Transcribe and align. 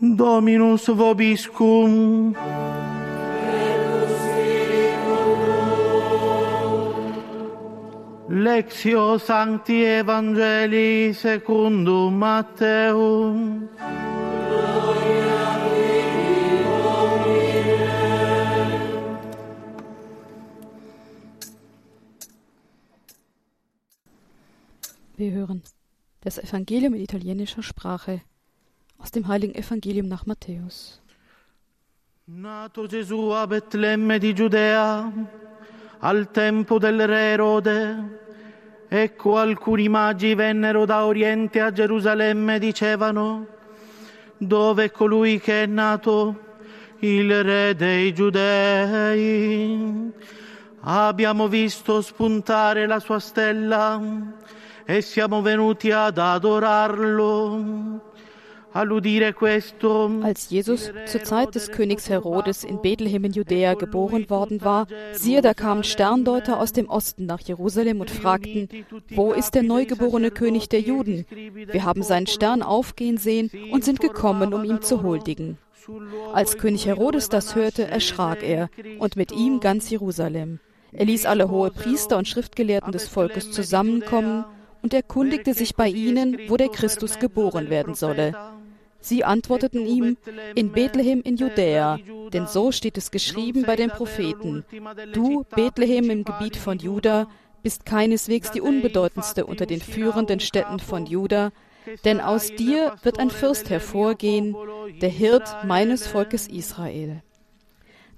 Dominus 0.00 0.88
vobiscum. 0.88 2.34
Lectio 8.28 9.18
Sancti 9.18 9.84
Evangelii 9.84 11.12
secundum 11.14 12.18
Matteum. 12.18 13.68
Wir 25.16 25.30
hören 25.30 25.62
das 26.22 26.38
Evangelium 26.38 26.94
in 26.94 27.02
italienischer 27.02 27.62
Sprache 27.62 28.20
aus 29.04 29.10
dem 29.10 29.28
heiligen 29.28 29.54
Evangelium 29.54 30.08
nach 30.08 30.24
Matthäus. 30.24 30.98
Nato 32.24 32.86
Gesù 32.86 33.32
a 33.32 33.46
Betlemme 33.46 34.18
di 34.18 34.32
Giudea 34.32 35.12
al 35.98 36.30
tempo 36.30 36.78
del 36.78 37.06
re 37.06 37.32
Erode, 37.32 38.20
ecco 38.88 39.36
alcuni 39.36 39.90
magi 39.90 40.34
vennero 40.34 40.86
da 40.86 41.04
Oriente 41.04 41.60
a 41.60 41.70
Gerusalemme 41.70 42.54
e 42.54 42.58
dicevano, 42.58 43.46
dove 44.38 44.84
è 44.84 44.90
colui 44.90 45.38
che 45.38 45.64
è 45.64 45.66
nato, 45.66 46.40
il 47.00 47.44
re 47.44 47.74
dei 47.74 48.14
Giudei? 48.14 50.12
Abbiamo 50.80 51.46
visto 51.48 52.00
spuntare 52.00 52.86
la 52.86 53.00
sua 53.00 53.18
stella 53.18 54.00
e 54.86 55.02
siamo 55.02 55.42
venuti 55.42 55.90
ad 55.90 56.16
adorarlo. 56.16 58.12
Als 58.74 60.50
Jesus 60.50 60.92
zur 61.06 61.22
Zeit 61.22 61.54
des 61.54 61.70
Königs 61.70 62.08
Herodes 62.08 62.64
in 62.64 62.82
Bethlehem 62.82 63.24
in 63.24 63.32
Judäa 63.32 63.74
geboren 63.74 64.28
worden 64.28 64.62
war, 64.62 64.88
siehe, 65.12 65.42
da 65.42 65.54
kamen 65.54 65.84
Sterndeuter 65.84 66.58
aus 66.58 66.72
dem 66.72 66.88
Osten 66.88 67.24
nach 67.24 67.38
Jerusalem 67.40 68.00
und 68.00 68.10
fragten, 68.10 68.68
wo 69.10 69.32
ist 69.32 69.54
der 69.54 69.62
neugeborene 69.62 70.32
König 70.32 70.68
der 70.70 70.80
Juden? 70.80 71.24
Wir 71.30 71.84
haben 71.84 72.02
seinen 72.02 72.26
Stern 72.26 72.62
aufgehen 72.62 73.16
sehen 73.16 73.48
und 73.70 73.84
sind 73.84 74.00
gekommen, 74.00 74.52
um 74.52 74.64
ihm 74.64 74.82
zu 74.82 75.04
huldigen. 75.04 75.56
Als 76.32 76.58
König 76.58 76.86
Herodes 76.86 77.28
das 77.28 77.54
hörte, 77.54 77.86
erschrak 77.86 78.42
er 78.42 78.70
und 78.98 79.14
mit 79.14 79.30
ihm 79.30 79.60
ganz 79.60 79.88
Jerusalem. 79.88 80.58
Er 80.90 81.04
ließ 81.04 81.26
alle 81.26 81.48
hohe 81.48 81.70
Priester 81.70 82.18
und 82.18 82.26
Schriftgelehrten 82.26 82.90
des 82.90 83.06
Volkes 83.06 83.52
zusammenkommen 83.52 84.44
und 84.82 84.92
erkundigte 84.94 85.54
sich 85.54 85.76
bei 85.76 85.88
ihnen, 85.88 86.38
wo 86.48 86.56
der 86.56 86.68
Christus 86.68 87.18
geboren 87.18 87.70
werden 87.70 87.94
solle. 87.94 88.34
Sie 89.04 89.22
antworteten 89.22 89.84
ihm, 89.84 90.16
in 90.54 90.72
Bethlehem 90.72 91.20
in 91.20 91.36
Judäa, 91.36 91.98
denn 92.32 92.46
so 92.46 92.72
steht 92.72 92.96
es 92.96 93.10
geschrieben 93.10 93.64
bei 93.66 93.76
den 93.76 93.90
Propheten. 93.90 94.64
Du, 95.12 95.44
Bethlehem 95.54 96.08
im 96.08 96.24
Gebiet 96.24 96.56
von 96.56 96.78
Juda, 96.78 97.28
bist 97.62 97.84
keineswegs 97.84 98.50
die 98.50 98.62
unbedeutendste 98.62 99.44
unter 99.44 99.66
den 99.66 99.82
führenden 99.82 100.40
Städten 100.40 100.78
von 100.78 101.04
Juda, 101.04 101.52
denn 102.06 102.18
aus 102.18 102.48
dir 102.48 102.94
wird 103.02 103.18
ein 103.18 103.28
Fürst 103.28 103.68
hervorgehen, 103.68 104.56
der 105.02 105.10
Hirt 105.10 105.54
meines 105.66 106.06
Volkes 106.06 106.46
Israel. 106.46 107.22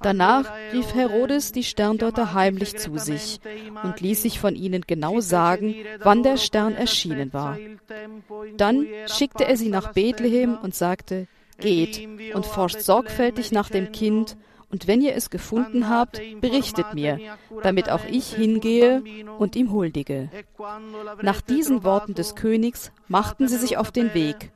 Danach 0.01 0.53
rief 0.73 0.95
Herodes 0.95 1.53
die 1.53 1.65
Sterndeuter 1.65 2.35
heimlich 2.35 2.77
zu 2.77 2.99
sich 2.99 3.41
und 3.83 4.01
ließ 4.01 4.23
sich 4.23 4.39
von 4.39 4.55
ihnen 4.55 4.83
genau 4.87 5.21
sagen, 5.21 5.75
wann 6.01 6.23
der 6.23 6.37
Stern 6.37 6.75
erschienen 6.75 7.33
war. 7.33 7.59
Dann 8.57 8.87
schickte 9.07 9.45
er 9.45 9.57
sie 9.57 9.69
nach 9.69 9.93
Bethlehem 9.93 10.57
und 10.57 10.75
sagte, 10.75 11.27
Geht 11.59 12.07
und 12.35 12.45
forscht 12.45 12.81
sorgfältig 12.81 13.51
nach 13.51 13.71
dem 13.71 13.93
Kind, 13.93 14.37
und 14.69 14.89
wenn 14.89 15.01
ihr 15.01 15.15
es 15.15 15.31
gefunden 15.31 15.89
habt, 15.89 16.21
berichtet 16.41 16.93
mir, 16.93 17.19
damit 17.63 17.89
auch 17.89 18.05
ich 18.11 18.35
hingehe 18.35 19.03
und 19.39 19.55
ihm 19.55 19.71
huldige. 19.73 20.29
Nach 21.23 21.41
diesen 21.41 21.85
Worten 21.85 22.15
des 22.15 22.35
Königs 22.35 22.91
machten 23.07 23.49
sie 23.49 23.59
sich 23.59 23.77
auf 23.79 23.93
den 23.93 24.13
Weg. 24.13 24.51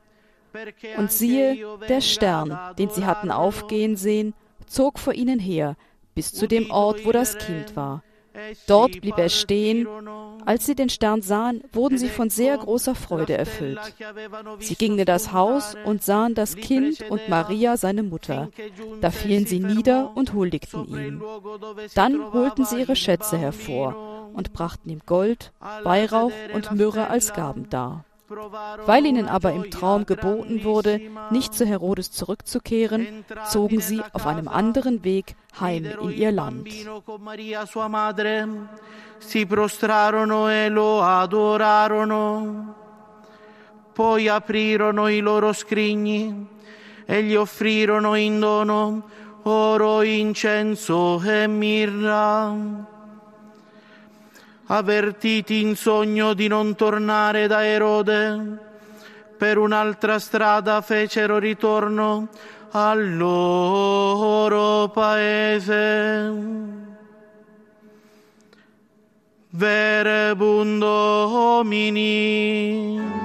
Und 0.97 1.11
siehe, 1.11 1.57
der 1.87 2.01
Stern, 2.01 2.57
den 2.77 2.89
sie 2.89 3.05
hatten 3.05 3.31
aufgehen 3.31 3.95
sehen, 3.95 4.33
zog 4.71 4.99
vor 4.99 5.13
ihnen 5.13 5.39
her, 5.39 5.75
bis 6.15 6.33
zu 6.33 6.47
dem 6.47 6.71
Ort, 6.71 7.05
wo 7.05 7.11
das 7.11 7.37
Kind 7.37 7.75
war. 7.75 8.03
Dort 8.67 9.01
blieb 9.01 9.17
er 9.17 9.29
stehen. 9.29 9.87
Als 10.45 10.65
sie 10.65 10.73
den 10.73 10.89
Stern 10.89 11.21
sahen, 11.21 11.63
wurden 11.73 11.97
sie 11.97 12.07
von 12.07 12.29
sehr 12.29 12.57
großer 12.57 12.95
Freude 12.95 13.37
erfüllt. 13.37 13.79
Sie 14.59 14.75
gingen 14.75 14.99
in 14.99 15.05
das 15.05 15.33
Haus 15.33 15.75
und 15.85 16.03
sahen 16.03 16.33
das 16.33 16.55
Kind 16.55 17.03
und 17.09 17.27
Maria, 17.29 17.77
seine 17.77 18.03
Mutter. 18.03 18.49
Da 19.01 19.11
fielen 19.11 19.45
sie 19.45 19.59
nieder 19.59 20.15
und 20.15 20.33
huldigten 20.33 20.87
ihm. 20.87 21.23
Dann 21.93 22.33
holten 22.33 22.65
sie 22.65 22.79
ihre 22.79 22.95
Schätze 22.95 23.37
hervor 23.37 24.29
und 24.33 24.53
brachten 24.53 24.89
ihm 24.89 25.01
Gold, 25.05 25.51
Weihrauch 25.83 26.31
und 26.53 26.71
Myrrhe 26.71 27.07
als 27.07 27.33
Gaben 27.33 27.69
dar. 27.69 28.05
Weil 28.85 29.05
ihnen 29.05 29.27
aber 29.27 29.51
im 29.51 29.69
Traum 29.71 30.05
geboten 30.05 30.63
wurde, 30.63 31.01
nicht 31.31 31.53
zu 31.53 31.65
Herodes 31.65 32.11
zurückzukehren, 32.11 33.25
zogen 33.49 33.81
sie 33.81 34.01
auf 34.13 34.25
einem 34.25 34.47
anderen 34.47 35.03
Weg 35.03 35.35
heim 35.59 35.85
in 35.85 36.11
ihr 36.11 36.31
Land. 36.31 36.67
E. 36.67 36.87
Poi 43.93 44.29
aprirono 44.29 45.09
i 45.09 45.19
loro 45.19 45.51
scrigni 45.51 46.47
e 47.05 47.23
gli 47.23 47.35
offrirono 47.35 48.15
in 48.15 48.39
dono 48.39 49.03
oro, 49.43 50.01
incenso 50.01 51.21
e 51.21 51.45
mirra 51.47 52.55
avvertiti 54.71 55.59
in 55.59 55.75
sogno 55.75 56.33
di 56.33 56.47
non 56.47 56.75
tornare 56.75 57.47
da 57.47 57.65
Erode, 57.65 58.57
per 59.37 59.57
un'altra 59.57 60.17
strada 60.17 60.79
fecero 60.81 61.39
ritorno 61.39 62.29
al 62.71 63.17
loro 63.17 64.87
paese. 64.89 66.69
Verebundo 69.49 70.87
homini. 70.87 73.20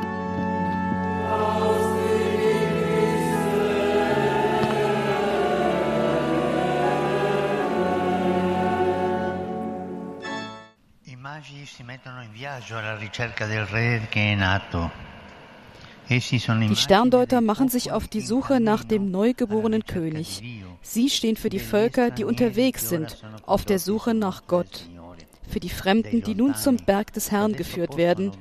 Die 16.69 16.77
Sterndeuter 16.77 17.41
machen 17.41 17.69
sich 17.69 17.93
auf 17.93 18.07
die 18.09 18.21
Suche 18.21 18.61
nach 18.61 18.85
dem 18.85 19.11
neugeborenen 19.11 19.85
König. 19.85 20.43
Sie 20.83 21.11
stehen 21.11 21.37
für 21.37 21.49
die 21.49 21.59
Völker, 21.59 22.11
die 22.11 22.25
unterwegs 22.25 22.89
sind, 22.89 23.23
auf 23.45 23.65
der 23.65 23.79
Suche 23.81 24.15
nach 24.15 24.47
Gott. 24.47 24.89
Für 25.49 25.61
die 25.61 25.69
Fremden, 25.71 26.23
die 26.23 26.35
nun 26.35 26.55
zum 26.55 26.77
Berg 26.77 27.13
des 27.13 27.31
Herrn 27.31 27.53
geführt 27.53 27.97
werden. 27.97 28.33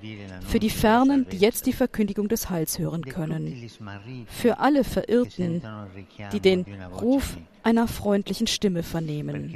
Für 0.48 0.60
die 0.60 0.70
Fernen, 0.70 1.28
die 1.30 1.38
jetzt 1.38 1.66
die 1.66 1.74
Verkündigung 1.74 2.28
des 2.28 2.50
Heils 2.50 2.80
hören 2.80 3.04
können. 3.06 3.70
Für 4.28 4.60
alle 4.60 4.84
Verirrten, 4.84 5.62
die 6.32 6.40
den 6.40 6.66
Ruf 7.02 7.38
einer 7.64 7.88
freundlichen 7.88 8.48
Stimme 8.48 8.84
vernehmen. 8.84 9.56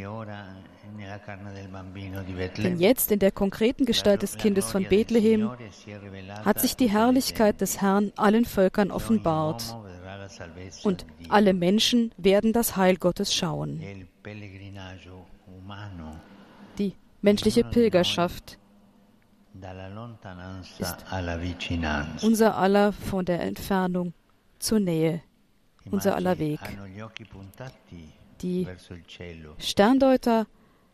Denn 2.57 2.79
jetzt 2.79 3.11
in 3.11 3.19
der 3.19 3.31
konkreten 3.31 3.85
Gestalt 3.85 4.21
des 4.21 4.37
Kindes 4.37 4.71
von 4.71 4.83
Bethlehem 4.85 5.51
hat 6.45 6.59
sich 6.59 6.75
die 6.75 6.89
Herrlichkeit 6.89 7.61
des 7.61 7.81
Herrn 7.81 8.11
allen 8.15 8.45
Völkern 8.45 8.91
offenbart. 8.91 9.75
Und 10.83 11.05
alle 11.29 11.53
Menschen 11.53 12.13
werden 12.17 12.53
das 12.53 12.75
Heil 12.75 12.97
Gottes 12.97 13.33
schauen. 13.33 13.81
Die 16.77 16.95
menschliche 17.21 17.63
Pilgerschaft 17.63 18.57
ist 20.79 21.05
unser 22.21 22.57
aller 22.57 22.93
von 22.93 23.25
der 23.25 23.41
Entfernung 23.41 24.13
zur 24.59 24.79
Nähe, 24.79 25.21
unser 25.89 26.15
aller 26.15 26.37
Weg. 26.39 26.59
Die 28.41 28.67
Sterndeuter 29.57 30.47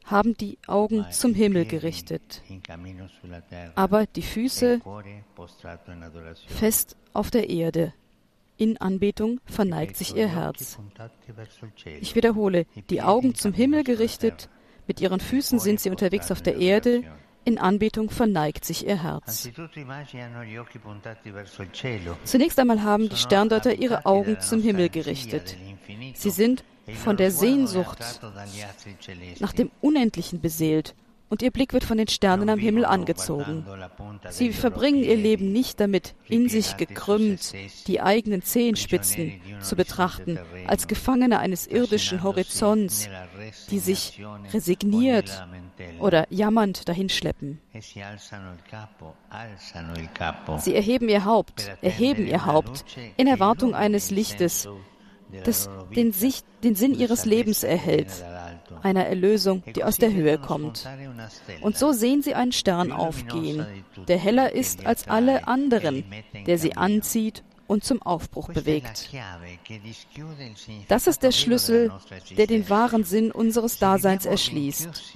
haben 0.06 0.38
die 0.38 0.58
Augen 0.68 1.06
zum 1.12 1.34
Himmel 1.34 1.66
gerichtet, 1.66 2.42
aber 3.76 4.06
die 4.06 4.22
Füße 4.22 4.82
fest 6.48 6.96
auf 7.14 7.32
der 7.32 7.50
Erde. 7.50 7.94
In 8.58 8.78
Anbetung 8.78 9.42
verneigt 9.46 9.98
sich 9.98 10.16
ihr 10.16 10.30
Herz. 10.30 10.80
Ich 12.00 12.16
wiederhole, 12.16 12.66
die 12.90 13.02
Augen 13.02 13.36
zum 13.36 13.52
Himmel 13.52 13.84
gerichtet, 13.84 14.50
mit 14.88 15.02
ihren 15.02 15.20
Füßen 15.20 15.60
sind 15.60 15.80
sie 15.80 15.90
unterwegs 15.90 16.32
auf 16.32 16.42
der 16.42 16.58
Erde, 16.58 17.04
In 17.46 17.60
Anbetung 17.60 18.10
verneigt 18.10 18.66
sich 18.66 18.88
ihr 18.88 19.04
Herz. 19.04 19.50
Zunächst 22.24 22.60
einmal 22.60 22.84
haben 22.84 23.10
die 23.10 23.16
Sterndeuter 23.16 23.74
ihre 23.76 24.06
Augen 24.06 24.42
zum 24.42 24.62
Himmel 24.62 24.90
gerichtet. 24.90 25.56
Sie 26.16 26.32
sind 26.32 26.64
von 27.04 27.18
der 27.18 27.32
Sehnsucht 27.32 28.00
nach 29.40 29.54
dem 29.54 29.70
Unendlichen 29.82 30.42
beseelt 30.42 30.96
und 31.30 31.42
ihr 31.42 31.52
Blick 31.52 31.74
wird 31.74 31.84
von 31.84 31.98
den 31.98 32.08
Sternen 32.08 32.50
am 32.50 32.60
Himmel 32.60 32.86
angezogen. 32.86 33.66
Sie 34.30 34.52
verbringen 34.52 35.04
ihr 35.04 35.16
Leben 35.16 35.52
nicht 35.52 35.80
damit, 35.80 36.16
in 36.28 36.50
sich 36.50 36.78
gekrümmt 36.78 37.54
die 37.88 38.02
eigenen 38.02 38.42
Zehenspitzen 38.42 39.34
zu 39.62 39.76
betrachten, 39.76 40.40
als 40.68 40.88
Gefangene 40.88 41.40
eines 41.40 41.68
irdischen 41.68 42.24
Horizonts, 42.24 43.10
die 43.70 43.80
sich 43.80 44.24
resigniert 44.54 45.46
oder 46.00 46.26
jammernd 46.30 46.88
dahinschleppen. 46.88 47.60
Sie 50.58 50.76
erheben 50.76 51.10
ihr 51.10 51.26
Haupt, 51.26 51.72
erheben 51.82 52.28
ihr 52.28 52.46
Haupt 52.46 52.86
in 53.18 53.28
Erwartung 53.28 53.76
eines 53.76 54.12
Lichtes, 54.12 54.68
das 55.44 55.70
den, 55.96 56.12
Sicht, 56.12 56.46
den 56.64 56.76
Sinn 56.76 56.94
ihres 56.94 57.26
Lebens 57.26 57.64
erhält, 57.64 58.24
einer 58.84 59.06
Erlösung, 59.06 59.64
die 59.76 59.84
aus 59.84 59.98
der 59.98 60.14
Höhe 60.14 60.38
kommt. 60.38 60.88
Und 61.62 61.78
so 61.78 61.92
sehen 61.92 62.22
sie 62.22 62.36
einen 62.36 62.52
Stern 62.52 62.92
aufgehen, 62.92 63.66
der 64.08 64.18
heller 64.18 64.54
ist 64.54 64.86
als 64.86 65.08
alle 65.08 65.48
anderen, 65.48 66.04
der 66.46 66.58
sie 66.58 66.78
anzieht 66.78 67.44
und 67.68 67.84
zum 67.84 68.02
Aufbruch 68.02 68.50
bewegt. 68.50 69.10
Das 70.88 71.08
ist 71.08 71.24
der 71.24 71.32
Schlüssel, 71.32 71.92
der 72.38 72.48
den 72.48 72.70
wahren 72.70 73.04
Sinn 73.04 73.32
unseres 73.32 73.80
Daseins 73.80 74.26
erschließt. 74.26 75.16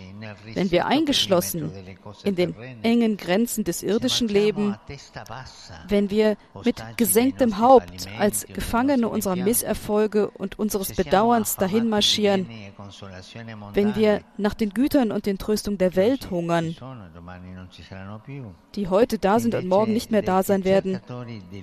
Wenn 0.54 0.72
wir 0.72 0.86
eingeschlossen 0.88 1.72
in 2.24 2.36
den 2.36 2.56
engen 2.84 3.18
Grenzen 3.18 3.64
des 3.64 3.84
irdischen 3.84 4.28
Lebens, 4.28 4.78
wenn 5.88 6.10
wir 6.10 6.38
mit 6.64 6.84
gesenktem 6.98 7.60
Haupt 7.60 8.08
als 8.18 8.46
Gefangene 8.48 9.10
unserer 9.10 9.36
Misserfolge 9.36 10.30
und 10.30 10.58
unseres 10.60 10.94
Bedauerns 10.94 11.56
dahin 11.56 11.90
marschieren, 11.90 12.48
wenn 13.74 13.96
wir 13.96 14.22
nach 14.38 14.54
den 14.54 14.72
Gütern 14.72 15.12
und 15.12 15.26
den 15.26 15.38
Tröstungen 15.38 15.78
der 15.78 15.96
Welt 15.96 16.30
hungern, 16.30 16.76
die 18.76 18.88
heute 18.88 19.20
da 19.20 19.40
sind 19.40 19.56
und 19.56 19.68
morgen 19.68 19.94
nicht 19.94 20.12
mehr 20.12 20.22
da 20.22 20.44
sein 20.44 20.64
werden, 20.64 21.00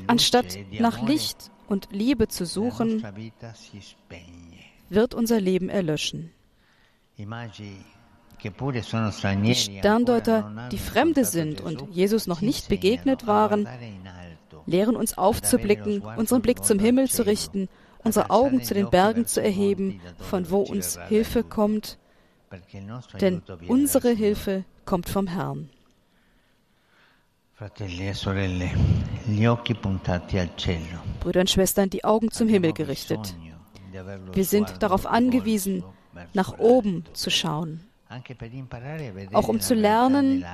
anstatt 0.06 0.58
nach 0.80 1.06
Licht 1.06 1.50
und 1.68 1.88
Liebe 1.90 2.28
zu 2.28 2.46
suchen, 2.46 3.04
wird 4.88 5.14
unser 5.14 5.40
Leben 5.40 5.68
erlöschen. 5.68 6.32
Die 7.18 7.26
Sterndeuter, 9.54 10.68
die 10.70 10.78
Fremde 10.78 11.24
sind 11.24 11.60
und 11.60 11.88
Jesus 11.90 12.26
noch 12.26 12.40
nicht 12.40 12.68
begegnet 12.68 13.26
waren, 13.26 13.68
lehren 14.66 14.96
uns 14.96 15.16
aufzublicken, 15.16 16.00
unseren 16.00 16.42
Blick 16.42 16.64
zum 16.64 16.78
Himmel 16.78 17.08
zu 17.08 17.24
richten, 17.24 17.68
unsere 18.04 18.30
Augen 18.30 18.62
zu 18.62 18.74
den 18.74 18.90
Bergen 18.90 19.26
zu 19.26 19.42
erheben, 19.42 20.00
von 20.18 20.50
wo 20.50 20.60
uns 20.60 20.98
Hilfe 21.08 21.42
kommt, 21.42 21.98
denn 23.20 23.42
unsere 23.66 24.10
Hilfe 24.10 24.64
kommt 24.84 25.08
vom 25.08 25.26
Herrn. 25.26 25.70
Brüder 31.20 31.40
und 31.40 31.48
Schwestern, 31.48 31.88
die 31.88 32.04
Augen 32.04 32.30
zum 32.30 32.48
Himmel 32.48 32.74
gerichtet. 32.74 33.34
Wir 34.34 34.44
sind 34.44 34.82
darauf 34.82 35.06
angewiesen, 35.06 35.82
nach 36.34 36.58
oben 36.58 37.04
zu 37.14 37.30
schauen, 37.30 37.80
auch 39.32 39.48
um 39.48 39.60
zu 39.60 39.72
lernen, 39.72 40.44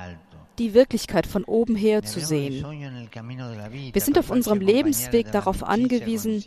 die 0.59 0.73
Wirklichkeit 0.73 1.27
von 1.27 1.43
oben 1.43 1.75
her 1.75 2.03
zu 2.03 2.21
sehen. 2.21 2.63
Wir 3.91 4.01
sind 4.01 4.17
auf 4.17 4.29
unserem 4.29 4.61
Lebensweg 4.61 5.29
darauf 5.33 5.61
angewiesen, 5.61 6.41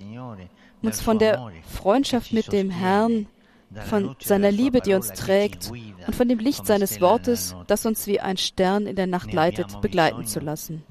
uns 0.80 1.02
von 1.02 1.18
der 1.18 1.50
Freundschaft 1.68 2.32
mit 2.32 2.50
dem 2.50 2.70
Herrn 2.70 3.26
von 3.88 4.16
seiner 4.20 4.50
Liebe, 4.50 4.80
die 4.80 4.94
uns 4.94 5.08
trägt, 5.08 5.70
und 6.06 6.14
von 6.14 6.28
dem 6.28 6.38
Licht 6.38 6.66
seines 6.66 7.00
Wortes, 7.00 7.54
das 7.66 7.86
uns 7.86 8.06
wie 8.06 8.20
ein 8.20 8.36
Stern 8.36 8.86
in 8.86 8.96
der 8.96 9.06
Nacht 9.06 9.32
leitet, 9.32 9.80
begleiten 9.80 10.26
zu 10.26 10.40
lassen. 10.40 10.82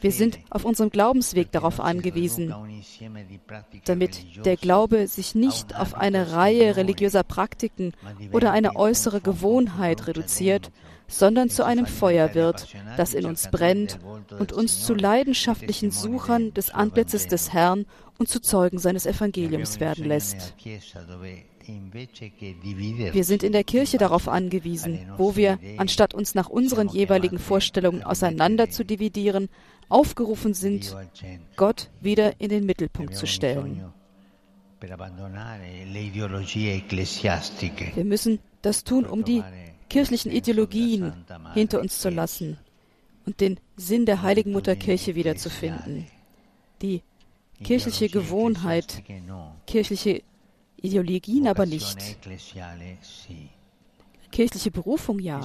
Wir 0.00 0.12
sind 0.12 0.38
auf 0.50 0.64
unserem 0.64 0.90
Glaubensweg 0.90 1.50
darauf 1.52 1.80
angewiesen, 1.80 2.54
damit 3.84 4.44
der 4.44 4.56
Glaube 4.56 5.06
sich 5.06 5.34
nicht 5.34 5.74
auf 5.76 5.94
eine 5.94 6.32
Reihe 6.32 6.76
religiöser 6.76 7.22
Praktiken 7.22 7.92
oder 8.32 8.52
eine 8.52 8.76
äußere 8.76 9.20
Gewohnheit 9.20 10.06
reduziert, 10.06 10.70
sondern 11.06 11.50
zu 11.50 11.64
einem 11.64 11.86
Feuer 11.86 12.34
wird, 12.34 12.68
das 12.96 13.14
in 13.14 13.26
uns 13.26 13.50
brennt 13.50 13.98
und 14.38 14.52
uns 14.52 14.84
zu 14.84 14.94
leidenschaftlichen 14.94 15.90
Suchern 15.90 16.54
des 16.54 16.70
Antlitzes 16.70 17.26
des 17.26 17.52
Herrn 17.52 17.86
und 18.18 18.28
zu 18.28 18.40
Zeugen 18.40 18.78
seines 18.78 19.06
Evangeliums 19.06 19.80
werden 19.80 20.04
lässt. 20.04 20.54
Wir 23.12 23.24
sind 23.24 23.42
in 23.42 23.52
der 23.52 23.64
Kirche 23.64 23.96
darauf 24.04 24.28
angewiesen, 24.28 24.98
wo 25.16 25.34
wir, 25.34 25.58
anstatt 25.78 26.12
uns 26.14 26.34
nach 26.34 26.50
unseren 26.50 26.88
jeweiligen 26.88 27.38
Vorstellungen 27.38 28.02
auseinander 28.02 28.68
zu 28.68 28.84
dividieren, 28.84 29.48
aufgerufen 29.88 30.52
sind, 30.54 30.94
Gott 31.56 31.90
wieder 32.00 32.40
in 32.40 32.50
den 32.50 32.66
Mittelpunkt 32.66 33.16
zu 33.16 33.26
stellen. 33.26 33.92
Wir 37.94 38.04
müssen 38.04 38.38
das 38.60 38.84
tun, 38.84 39.06
um 39.06 39.24
die 39.24 39.42
kirchlichen 39.88 40.30
Ideologien 40.30 41.12
hinter 41.54 41.80
uns 41.80 41.98
zu 41.98 42.10
lassen 42.10 42.58
und 43.24 43.40
den 43.40 43.58
Sinn 43.76 44.04
der 44.04 44.22
heiligen 44.22 44.52
Mutterkirche 44.52 45.14
wiederzufinden. 45.14 46.06
Die 46.82 47.02
kirchliche 47.62 48.08
Gewohnheit, 48.08 49.02
kirchliche 49.66 50.22
Ideologien 50.82 51.46
aber 51.46 51.64
nicht. 51.64 52.18
Kirchliche 54.34 54.72
Berufung 54.72 55.20
ja. 55.20 55.40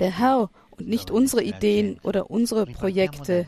Der 0.00 0.18
Herr 0.18 0.50
und 0.70 0.88
nicht 0.88 1.10
unsere 1.10 1.42
Ideen 1.42 2.00
oder 2.02 2.30
unsere 2.30 2.64
Projekte 2.64 3.44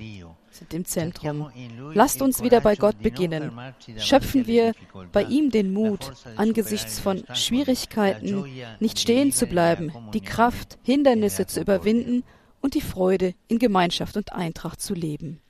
sind 0.51 0.75
im 0.75 0.85
Zentrum. 0.85 1.51
Lasst 1.95 2.21
uns 2.21 2.43
wieder 2.43 2.61
bei 2.61 2.77
Gott 2.77 2.99
beginnen. 3.01 3.59
Schöpfen 3.97 4.47
wir 4.47 4.75
bei 5.11 5.23
ihm 5.23 5.51
den 5.51 5.73
Mut, 5.73 6.13
angesichts 6.37 7.01
von 7.01 7.25
Schwierigkeiten 7.33 8.45
nicht 8.79 8.99
stehen 8.99 9.33
zu 9.33 9.47
bleiben, 9.47 9.91
die 10.13 10.21
Kraft, 10.21 10.79
Hindernisse 10.83 11.47
zu 11.47 11.63
überwinden 11.63 12.25
und 12.61 12.75
die 12.75 12.83
Freude 12.83 13.33
in 13.49 13.59
Gemeinschaft 13.59 14.19
und 14.19 14.35
Eintracht 14.35 14.83
zu 14.83 14.93
leben. 14.93 15.41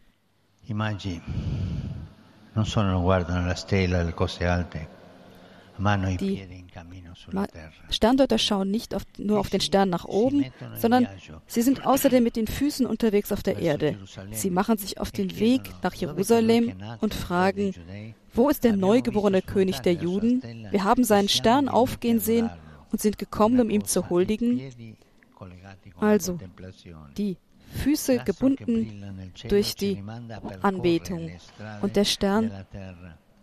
Immagini 0.69 1.21
non 2.53 2.65
solo 2.65 3.00
guardano 3.00 3.46
la 3.46 3.56
stella, 3.56 4.03
le 4.03 4.15
cose 4.15 4.46
alte, 4.46 4.99
terra. 7.46 7.70
Sterndeuter 7.91 8.39
schauen 8.39 8.70
nicht 8.70 8.94
auf, 8.94 9.03
nur 9.19 9.41
auf 9.41 9.51
den 9.51 9.60
Stern 9.60 9.91
nach 9.91 10.05
oben, 10.05 10.46
sondern 10.77 11.08
sie 11.46 11.63
sind 11.63 11.87
außerdem 11.87 12.22
mit 12.22 12.37
den 12.37 12.46
Füßen 12.46 12.87
unterwegs 12.87 13.32
auf 13.32 13.43
der 13.43 13.58
Erde. 13.58 13.99
Sie 14.32 14.51
machen 14.51 14.79
sich 14.79 15.01
auf 15.01 15.10
den 15.10 15.39
Weg 15.39 15.63
nach 15.82 15.94
Jerusalem 15.94 16.75
und 17.01 17.15
fragen, 17.15 17.75
wo 18.32 18.49
ist 18.49 18.65
der 18.65 18.77
neugeborene 18.77 19.43
König 19.43 19.81
der 19.81 19.94
Juden? 19.94 20.43
Wir 20.70 20.84
haben 20.84 21.05
seinen 21.05 21.29
Stern 21.29 21.69
aufgehen 21.69 22.20
sehen 22.20 22.51
und 22.93 23.01
sind 23.01 23.19
gekommen, 23.19 23.60
um 23.60 23.70
ihm 23.70 23.84
zu 23.84 24.08
huldigen. 24.08 24.60
Also, 25.99 26.39
die 27.17 27.37
Füße 27.70 28.19
gebunden 28.25 29.32
durch 29.49 29.75
die 29.75 30.03
Anbetung. 30.63 31.31
Und 31.81 31.96
der 31.96 32.05
Stern, 32.05 32.51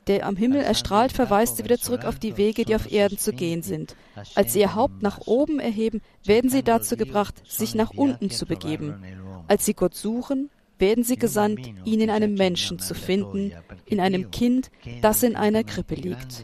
der 0.07 0.25
am 0.25 0.35
Himmel 0.35 0.61
erstrahlt, 0.61 1.11
verweist 1.11 1.57
sie 1.57 1.63
wieder 1.63 1.77
zurück 1.77 2.05
auf 2.05 2.19
die 2.19 2.37
Wege, 2.37 2.65
die 2.65 2.75
auf 2.75 2.91
Erden 2.91 3.17
zu 3.17 3.33
gehen 3.33 3.61
sind. 3.61 3.95
Als 4.35 4.53
sie 4.53 4.59
ihr 4.59 4.75
Haupt 4.75 5.01
nach 5.01 5.19
oben 5.25 5.59
erheben, 5.59 6.01
werden 6.23 6.49
sie 6.49 6.63
dazu 6.63 6.97
gebracht, 6.97 7.35
sich 7.47 7.75
nach 7.75 7.91
unten 7.91 8.29
zu 8.29 8.45
begeben. 8.45 9.03
Als 9.47 9.65
sie 9.65 9.73
Gott 9.73 9.95
suchen, 9.95 10.49
werden 10.79 11.03
sie 11.03 11.17
gesandt, 11.17 11.59
ihn 11.85 12.01
in 12.01 12.09
einem 12.09 12.35
Menschen 12.35 12.79
zu 12.79 12.93
finden, 12.93 13.51
in 13.85 13.99
einem 13.99 14.31
Kind, 14.31 14.71
das 15.01 15.23
in 15.23 15.35
einer 15.35 15.63
Krippe 15.63 15.95
liegt. 15.95 16.43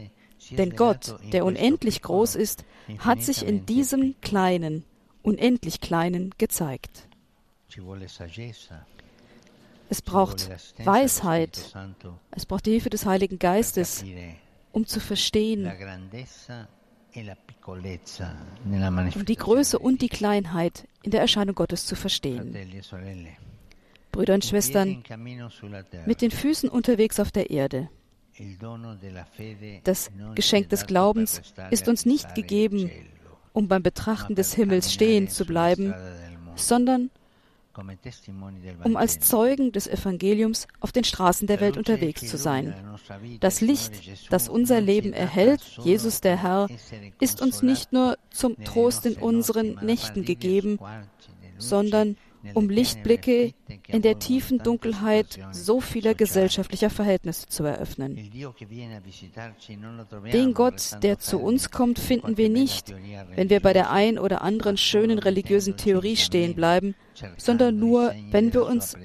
Denn 0.50 0.76
Gott, 0.76 1.16
der 1.32 1.44
unendlich 1.44 2.02
groß 2.02 2.34
ist, 2.34 2.64
hat 2.98 3.22
sich 3.22 3.46
in 3.46 3.66
diesem 3.66 4.14
Kleinen, 4.20 4.84
unendlich 5.22 5.80
Kleinen 5.80 6.34
gezeigt. 6.38 7.08
Es 9.88 10.02
braucht 10.02 10.50
Weisheit. 10.84 11.74
Es 12.30 12.46
braucht 12.46 12.66
die 12.66 12.72
Hilfe 12.72 12.90
des 12.90 13.06
Heiligen 13.06 13.38
Geistes, 13.38 14.04
um 14.72 14.86
zu 14.86 15.00
verstehen, 15.00 15.70
um 19.14 19.24
die 19.24 19.36
Größe 19.36 19.78
und 19.78 20.02
die 20.02 20.08
Kleinheit 20.08 20.88
in 21.02 21.10
der 21.10 21.20
Erscheinung 21.20 21.54
Gottes 21.54 21.86
zu 21.86 21.96
verstehen. 21.96 22.56
Brüder 24.10 24.34
und 24.34 24.44
Schwestern, 24.44 25.02
mit 26.06 26.22
den 26.22 26.30
Füßen 26.30 26.68
unterwegs 26.68 27.18
auf 27.18 27.32
der 27.32 27.50
Erde. 27.50 27.88
Das 29.84 30.10
Geschenk 30.34 30.68
des 30.70 30.86
Glaubens 30.86 31.42
ist 31.70 31.88
uns 31.88 32.04
nicht 32.04 32.34
gegeben, 32.34 32.90
um 33.52 33.68
beim 33.68 33.82
Betrachten 33.82 34.34
des 34.34 34.54
Himmels 34.54 34.92
stehen 34.92 35.28
zu 35.28 35.44
bleiben, 35.44 35.94
sondern 36.56 37.02
um 37.02 37.23
als 38.94 39.20
Zeugen 39.20 39.72
des 39.72 39.86
Evangeliums 39.86 40.66
auf 40.80 40.92
den 40.92 41.04
Straßen 41.04 41.46
der 41.46 41.60
Welt 41.60 41.76
unterwegs 41.76 42.26
zu 42.26 42.36
sein. 42.36 42.74
Das 43.40 43.60
Licht, 43.60 43.92
das 44.30 44.48
unser 44.48 44.80
Leben 44.80 45.12
erhält, 45.12 45.60
Jesus 45.82 46.20
der 46.20 46.42
Herr, 46.42 46.68
ist 47.20 47.42
uns 47.42 47.62
nicht 47.62 47.92
nur 47.92 48.16
zum 48.30 48.62
Trost 48.64 49.06
in 49.06 49.16
unseren 49.16 49.74
Nächten 49.84 50.24
gegeben, 50.24 50.78
sondern 51.58 52.16
um 52.52 52.68
Lichtblicke 52.68 53.54
in 53.86 54.02
der 54.02 54.18
tiefen 54.18 54.58
Dunkelheit 54.58 55.38
so 55.52 55.80
vieler 55.80 56.14
gesellschaftlicher 56.14 56.90
Verhältnisse 56.90 57.46
zu 57.46 57.64
eröffnen. 57.64 58.30
Den 60.32 60.54
Gott, 60.54 61.02
der 61.02 61.18
zu 61.18 61.38
uns 61.38 61.70
kommt, 61.70 61.98
finden 61.98 62.36
wir 62.36 62.50
nicht, 62.50 62.94
wenn 63.34 63.50
wir 63.50 63.60
bei 63.60 63.72
der 63.72 63.90
ein 63.90 64.18
oder 64.18 64.42
anderen 64.42 64.76
schönen 64.76 65.18
religiösen 65.18 65.76
Theorie 65.76 66.16
stehen 66.16 66.54
bleiben, 66.54 66.94
sondern 67.36 67.78
nur, 67.78 68.12
wenn 68.30 68.52
wir 68.52 68.66
uns 68.66 68.96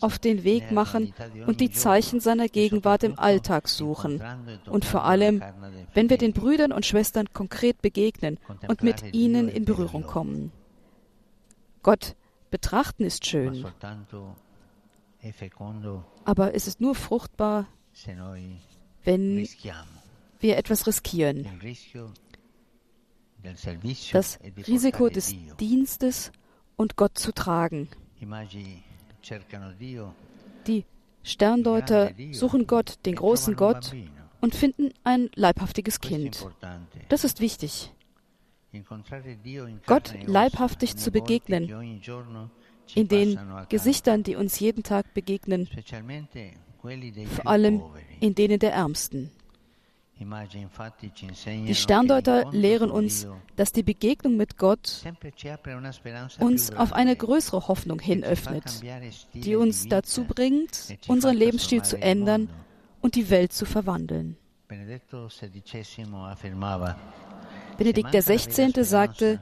auf 0.00 0.18
den 0.18 0.44
Weg 0.44 0.72
machen 0.72 1.14
und 1.46 1.60
die 1.60 1.70
Zeichen 1.70 2.20
seiner 2.20 2.48
Gegenwart 2.48 3.04
im 3.04 3.18
Alltag 3.18 3.68
suchen 3.68 4.22
und 4.66 4.84
vor 4.84 5.04
allem, 5.04 5.42
wenn 5.94 6.10
wir 6.10 6.18
den 6.18 6.32
Brüdern 6.32 6.72
und 6.72 6.86
Schwestern 6.86 7.32
konkret 7.32 7.80
begegnen 7.82 8.38
und 8.68 8.82
mit 8.82 9.14
ihnen 9.14 9.48
in 9.48 9.64
Berührung 9.64 10.02
kommen. 10.02 10.52
Gott 11.82 12.14
Betrachten 12.52 13.04
ist 13.04 13.24
schön, 13.24 13.64
aber 16.24 16.54
es 16.54 16.66
ist 16.66 16.82
nur 16.82 16.94
fruchtbar, 16.94 17.66
wenn 19.04 19.48
wir 20.38 20.56
etwas 20.58 20.86
riskieren. 20.86 21.46
Das 24.12 24.38
Risiko 24.68 25.08
des 25.08 25.34
Dienstes 25.58 26.30
und 26.76 26.96
Gott 26.96 27.16
zu 27.16 27.32
tragen. 27.32 27.88
Die 30.66 30.84
Sterndeuter 31.22 32.12
suchen 32.32 32.66
Gott, 32.66 32.98
den 33.06 33.14
großen 33.14 33.56
Gott, 33.56 33.96
und 34.42 34.54
finden 34.54 34.92
ein 35.04 35.30
leibhaftiges 35.36 36.00
Kind. 36.00 36.46
Das 37.08 37.24
ist 37.24 37.40
wichtig. 37.40 37.94
Gott 39.86 40.14
leibhaftig 40.26 40.96
zu 40.96 41.10
begegnen, 41.10 42.00
in 42.94 43.08
den 43.08 43.38
Gesichtern, 43.68 44.22
die 44.22 44.36
uns 44.36 44.58
jeden 44.58 44.82
Tag 44.82 45.14
begegnen, 45.14 45.68
vor 47.34 47.46
allem 47.46 47.82
in 48.20 48.34
denen 48.34 48.58
der 48.58 48.72
Ärmsten. 48.72 49.30
Die 51.66 51.74
Sterndeuter 51.74 52.50
lehren 52.52 52.90
uns, 52.90 53.26
dass 53.56 53.72
die 53.72 53.82
Begegnung 53.82 54.36
mit 54.36 54.56
Gott 54.56 55.02
uns 56.38 56.70
auf 56.70 56.92
eine 56.92 57.16
größere 57.16 57.66
Hoffnung 57.68 58.00
hin 58.00 58.22
öffnet, 58.22 58.82
die 59.34 59.56
uns 59.56 59.88
dazu 59.88 60.24
bringt, 60.24 60.96
unseren 61.08 61.36
Lebensstil 61.36 61.82
zu 61.82 62.00
ändern 62.00 62.48
und 63.00 63.16
die 63.16 63.30
Welt 63.30 63.52
zu 63.52 63.64
verwandeln. 63.64 64.36
Benedikt 67.78 68.10
XVI. 68.12 68.84
sagte, 68.84 69.40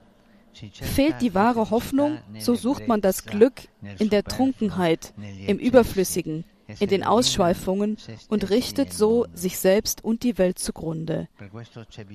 Fehlt 0.52 1.20
die 1.20 1.34
wahre 1.34 1.70
Hoffnung, 1.70 2.18
so 2.38 2.54
sucht 2.54 2.88
man 2.88 3.00
das 3.00 3.24
Glück 3.24 3.68
in 3.98 4.10
der 4.10 4.24
Trunkenheit, 4.24 5.14
im 5.46 5.58
Überflüssigen, 5.58 6.44
in 6.78 6.88
den 6.88 7.04
Ausschweifungen 7.04 7.96
und 8.28 8.50
richtet 8.50 8.92
so 8.92 9.26
sich 9.32 9.58
selbst 9.58 10.04
und 10.04 10.22
die 10.22 10.38
Welt 10.38 10.58
zugrunde. 10.58 11.28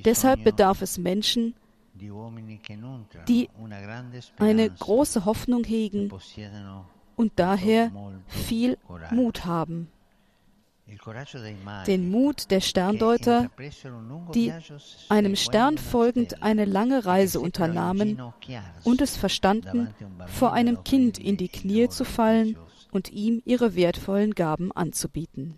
Deshalb 0.03 0.43
bedarf 0.43 0.81
es 0.81 0.98
Menschen, 0.98 1.55
die 3.27 3.50
eine 4.38 4.69
große 4.69 5.25
Hoffnung 5.25 5.63
hegen 5.63 6.12
und 7.15 7.31
daher 7.38 7.91
viel 8.27 8.77
Mut 9.12 9.45
haben 9.45 9.88
den 11.88 12.12
Mut 12.12 12.51
der 12.51 12.62
Sterndeuter, 12.62 13.50
die 14.34 14.54
einem 15.10 15.36
Stern 15.36 15.77
folgend 15.77 16.44
eine 16.44 16.65
lange 16.65 17.06
Reise 17.06 17.39
unternahmen 17.39 18.22
und 18.84 19.01
es 19.01 19.18
verstanden, 19.18 19.94
vor 20.27 20.54
einem 20.54 20.84
Kind 20.84 21.18
in 21.18 21.38
die 21.38 21.50
Knie 21.50 21.89
zu 21.89 22.06
fallen 22.06 22.58
und 22.92 23.12
ihm 23.12 23.42
ihre 23.46 23.75
wertvollen 23.75 24.36
Gaben 24.36 24.72
anzubieten. 24.72 25.58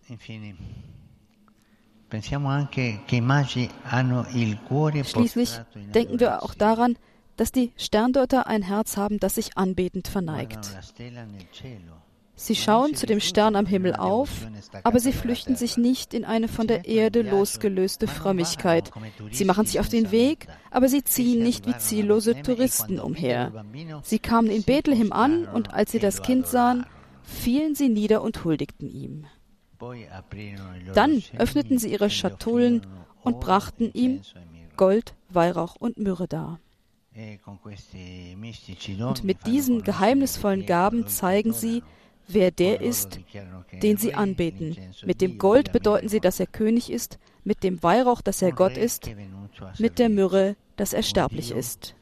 Schließlich 5.04 5.60
denken 5.94 6.20
wir 6.22 6.44
auch 6.44 6.54
daran, 6.54 6.98
dass 7.36 7.52
die 7.52 7.74
Sterndeuter 7.76 8.48
ein 8.48 8.62
Herz 8.64 8.96
haben, 8.98 9.20
das 9.20 9.36
sich 9.36 9.58
anbetend 9.58 10.08
verneigt. 10.08 10.72
Sie 12.40 12.56
schauen 12.56 12.94
zu 12.94 13.08
dem 13.08 13.20
Stern 13.20 13.56
am 13.56 13.66
Himmel 13.66 13.96
auf, 13.96 14.48
aber 14.84 15.00
sie 15.00 15.12
flüchten 15.12 15.56
sich 15.56 15.76
nicht 15.76 16.14
in 16.14 16.24
eine 16.24 16.48
von 16.48 16.68
der 16.68 16.86
Erde 16.86 17.24
losgelöste 17.24 18.08
Frömmigkeit. 18.08 18.92
Sie 19.32 19.44
machen 19.44 19.66
sich 19.66 19.80
auf 19.80 19.90
den 19.90 20.12
Weg, 20.12 20.48
aber 20.70 20.88
sie 20.88 21.04
ziehen 21.04 21.42
nicht 21.42 21.66
wie 21.66 21.76
ziellose 21.78 22.40
Touristen 22.44 23.00
umher. 23.00 23.66
Sie 24.04 24.20
kamen 24.20 24.52
in 24.52 24.62
Bethlehem 24.62 25.12
an 25.12 25.48
und 25.48 25.74
als 25.74 25.92
sie 25.92 26.00
das 26.00 26.22
Kind 26.22 26.46
sahen, 26.46 26.86
fielen 27.24 27.74
sie 27.74 27.90
nieder 27.90 28.22
und 28.22 28.44
huldigten 28.44 28.88
ihm. 28.88 29.26
Dann 30.94 31.24
öffneten 31.40 31.80
sie 31.80 31.92
ihre 31.92 32.12
Schatullen 32.12 32.86
und 33.24 33.40
brachten 33.40 33.92
ihm 33.94 34.22
Gold, 34.76 35.16
Weihrauch 35.30 35.76
und 35.76 35.98
Myrrhe 35.98 36.28
dar. 36.28 36.60
Und 39.00 39.24
mit 39.24 39.48
diesen 39.48 39.82
geheimnisvollen 39.82 40.68
Gaben 40.68 41.08
zeigen 41.08 41.52
sie, 41.52 41.82
wer 42.28 42.52
der 42.52 42.82
ist, 42.82 43.20
den 43.82 43.98
sie 43.98 44.14
anbeten. 44.14 44.78
Mit 45.06 45.22
dem 45.22 45.38
Gold 45.38 45.72
bedeuten 45.72 46.10
sie, 46.10 46.20
dass 46.20 46.40
er 46.40 46.48
König 46.48 46.92
ist, 46.92 47.20
mit 47.44 47.64
dem 47.64 47.82
Weihrauch, 47.82 48.22
dass 48.22 48.42
er 48.42 48.52
Gott 48.52 48.78
ist, 48.78 49.10
mit 49.78 50.00
der 50.00 50.10
Myrrhe, 50.10 50.56
dass 50.76 50.94
er 50.94 51.04
sterblich 51.04 51.52
ist. 51.52 51.96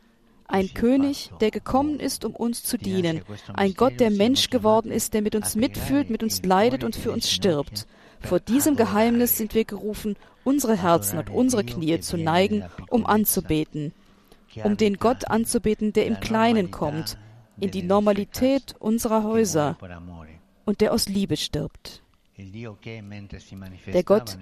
Ein 0.48 0.74
König, 0.74 1.32
der 1.41 1.50
gekommen 1.50 2.00
ist, 2.00 2.24
um 2.24 2.36
uns 2.36 2.63
zu 2.63 2.77
dienen. 2.77 3.22
Ein 3.53 3.74
Gott, 3.74 4.00
der 4.00 4.12
Mensch 4.12 4.50
geworden 4.50 4.91
ist, 4.91 5.13
der 5.13 5.22
mit 5.22 5.36
uns 5.36 5.55
mitfühlt, 5.55 6.10
mit 6.10 6.22
uns 6.22 6.44
leidet 6.44 6.84
und 6.84 6.96
für 6.96 7.12
uns 7.12 7.32
stirbt. 7.32 7.88
Vor 8.20 8.39
diesem 8.39 8.75
Geheimnis 8.75 9.38
sind 9.38 9.55
wir 9.55 9.65
gerufen, 9.65 10.15
unsere 10.44 10.82
Herzen 10.82 11.20
und 11.20 11.29
unsere 11.29 11.63
Knie 11.63 12.00
zu 12.00 12.17
neigen, 12.17 12.63
um 12.89 13.05
anzubeten. 13.05 13.94
Um 14.63 14.77
den 14.77 14.98
Gott 14.98 15.29
anzubeten, 15.29 15.94
der 15.94 16.05
im 16.05 16.20
Kleinen 16.20 16.72
kommt, 16.72 17.17
in 17.59 17.71
die 17.71 17.83
Normalität 17.83 18.75
unserer 18.79 19.24
Häuser 19.24 19.77
und 20.65 20.81
der 20.81 20.93
aus 20.93 21.07
Liebe 21.07 21.38
stirbt. 21.38 22.01
Der 22.38 24.03
Gott, 24.03 24.38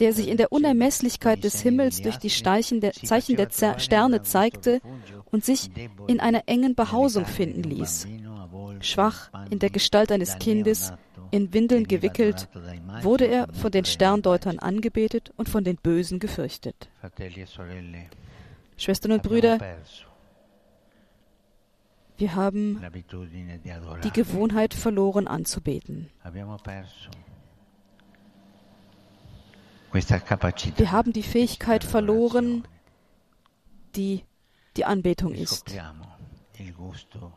der 0.00 0.12
sich 0.12 0.26
in 0.26 0.36
der 0.36 0.50
Unermesslichkeit 0.50 1.44
des 1.44 1.60
Himmels 1.60 2.02
durch 2.02 2.16
die 2.16 2.28
Zeichen 2.28 2.80
der, 2.80 2.92
Zeichen 2.92 3.36
der 3.36 3.78
Sterne 3.78 4.22
zeigte 4.22 4.80
und 5.30 5.44
sich 5.44 5.70
in 6.08 6.18
einer 6.18 6.42
engen 6.46 6.74
Behausung 6.74 7.24
finden 7.24 7.62
ließ. 7.62 8.08
Schwach 8.80 9.30
in 9.50 9.60
der 9.60 9.70
Gestalt 9.70 10.10
eines 10.10 10.38
Kindes, 10.38 10.92
in 11.30 11.52
Windeln 11.52 11.86
gewickelt, 11.86 12.48
wurde 13.02 13.26
er 13.26 13.52
von 13.52 13.70
den 13.70 13.84
Sterndeutern 13.84 14.58
angebetet 14.58 15.32
und 15.36 15.48
von 15.48 15.62
den 15.62 15.76
Bösen 15.76 16.18
gefürchtet. 16.18 16.88
Schwestern 18.76 19.12
und 19.12 19.22
Brüder, 19.22 19.58
wir 22.18 22.34
haben 22.34 22.80
die 24.04 24.10
Gewohnheit 24.10 24.74
verloren 24.74 25.26
anzubeten. 25.26 26.10
Wir 29.92 30.92
haben 30.92 31.12
die 31.12 31.22
Fähigkeit 31.22 31.84
verloren, 31.84 32.64
die 33.94 34.22
die 34.76 34.84
Anbetung 34.84 35.32
ist. 35.32 35.74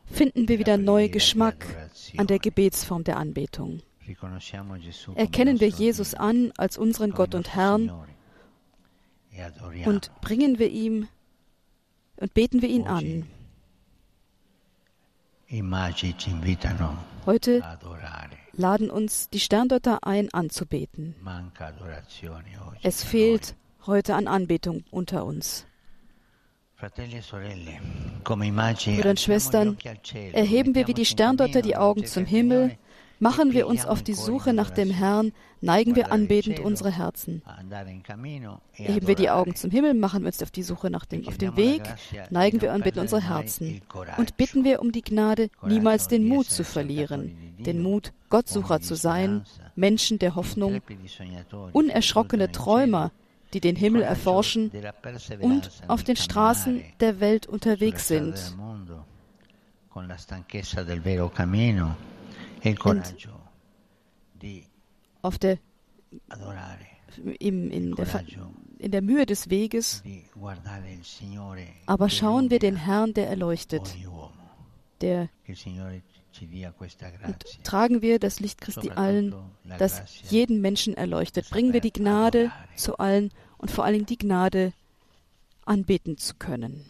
Finden 0.05 0.47
wir 0.47 0.59
wieder 0.59 0.77
neu 0.77 1.09
Geschmack 1.09 1.65
an 2.17 2.27
der 2.27 2.39
Gebetsform 2.39 3.03
der 3.03 3.17
Anbetung. 3.17 3.81
Erkennen 5.15 5.59
wir 5.59 5.67
Jesus 5.67 6.15
an 6.15 6.51
als 6.57 6.77
unseren 6.77 7.11
Gott 7.11 7.35
und 7.35 7.53
Herrn 7.55 7.91
und 9.85 10.11
bringen 10.21 10.57
wir 10.59 10.69
ihm 10.69 11.07
und 12.17 12.33
beten 12.33 12.61
wir 12.61 12.69
ihn 12.69 12.87
an. 12.87 13.27
Heute 17.25 17.63
laden 18.53 18.91
uns 18.91 19.29
die 19.29 19.39
Sterndeuter 19.39 20.03
ein, 20.03 20.31
anzubeten. 20.31 21.15
Es 22.83 23.03
fehlt 23.03 23.55
heute 23.87 24.15
an 24.15 24.27
Anbetung 24.27 24.83
unter 24.91 25.25
uns. 25.25 25.65
E 26.81 26.89
Brüder 28.95 29.09
und 29.09 29.19
Schwestern, 29.19 29.77
erheben 30.33 30.75
wir 30.75 30.87
wie 30.87 30.93
die 30.93 31.05
Sterndeuter 31.05 31.61
die 31.61 31.75
Augen 31.75 32.05
zum 32.05 32.25
Himmel, 32.25 32.77
Machen 33.19 33.53
wir 33.53 33.67
uns 33.67 33.85
auf 33.85 34.01
die 34.01 34.13
Suche 34.13 34.53
nach 34.53 34.69
dem 34.69 34.89
Herrn, 34.89 35.33
neigen 35.59 35.95
wir 35.95 36.11
anbetend 36.11 36.61
unsere 36.61 36.89
Herzen. 36.89 37.41
Erheben 38.77 39.07
wir 39.07 39.15
die 39.15 39.29
Augen 39.29 39.55
zum 39.55 39.71
Himmel, 39.71 39.93
machen 39.93 40.23
wir 40.23 40.27
uns 40.27 40.41
auf 40.41 40.51
die 40.51 40.63
Suche 40.63 40.89
nach 40.89 41.05
dem, 41.05 41.27
auf 41.27 41.37
dem 41.37 41.57
Weg, 41.57 41.81
neigen 42.29 42.61
wir 42.61 42.71
anbeten 42.71 43.01
unsere 43.01 43.21
Herzen 43.21 43.81
und 44.17 44.37
bitten 44.37 44.63
wir 44.63 44.81
um 44.81 44.93
die 44.93 45.01
Gnade, 45.01 45.49
niemals 45.61 46.07
den 46.07 46.27
Mut 46.27 46.49
zu 46.49 46.63
verlieren, 46.63 47.35
den 47.59 47.81
Mut, 47.83 48.13
Gottsucher 48.29 48.79
zu 48.79 48.95
sein, 48.95 49.43
Menschen 49.75 50.17
der 50.19 50.35
Hoffnung, 50.35 50.81
unerschrockene 51.73 52.51
Träumer, 52.51 53.11
die 53.53 53.59
den 53.59 53.75
Himmel 53.75 54.03
erforschen 54.03 54.71
und 55.41 55.69
auf 55.87 56.03
den 56.03 56.15
Straßen 56.15 56.83
der 56.99 57.19
Welt 57.19 57.47
unterwegs 57.47 58.07
sind. 58.07 58.55
Und 62.63 63.15
auf 65.21 65.37
der, 65.37 65.57
im, 67.39 67.69
in, 67.71 67.95
der, 67.95 68.23
in 68.77 68.91
der 68.91 69.01
Mühe 69.01 69.25
des 69.25 69.49
Weges, 69.49 70.03
aber 71.85 72.09
schauen 72.09 72.49
wir 72.49 72.59
den 72.59 72.75
Herrn, 72.75 73.13
der 73.13 73.29
erleuchtet, 73.29 73.95
der 75.01 75.29
und 77.25 77.63
tragen 77.63 78.01
wir 78.01 78.19
das 78.19 78.39
Licht 78.39 78.61
Christi 78.61 78.91
allen, 78.91 79.35
das 79.77 80.03
jeden 80.29 80.61
Menschen 80.61 80.93
erleuchtet. 80.93 81.49
Bringen 81.49 81.73
wir 81.73 81.81
die 81.81 81.91
Gnade 81.91 82.51
zu 82.75 82.97
allen 82.97 83.31
und 83.57 83.71
vor 83.71 83.83
allem 83.83 84.05
die 84.05 84.17
Gnade, 84.17 84.73
anbeten 85.65 86.17
zu 86.17 86.35
können. 86.35 86.85